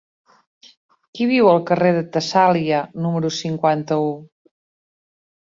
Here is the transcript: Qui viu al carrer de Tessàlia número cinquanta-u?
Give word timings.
Qui 1.17 1.27
viu 1.31 1.49
al 1.51 1.61
carrer 1.67 1.91
de 1.97 2.01
Tessàlia 2.17 2.81
número 3.07 3.33
cinquanta-u? 3.41 4.09